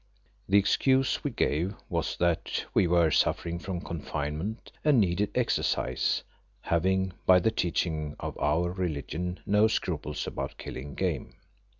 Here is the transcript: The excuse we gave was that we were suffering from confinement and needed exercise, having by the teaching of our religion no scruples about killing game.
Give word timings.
The 0.49 0.57
excuse 0.57 1.23
we 1.23 1.29
gave 1.29 1.75
was 1.87 2.17
that 2.17 2.65
we 2.73 2.87
were 2.87 3.11
suffering 3.11 3.59
from 3.59 3.81
confinement 3.81 4.71
and 4.83 4.99
needed 4.99 5.29
exercise, 5.35 6.23
having 6.61 7.13
by 7.27 7.39
the 7.39 7.51
teaching 7.51 8.15
of 8.19 8.35
our 8.39 8.71
religion 8.71 9.41
no 9.45 9.67
scruples 9.67 10.25
about 10.25 10.57
killing 10.57 10.95
game. 10.95 11.35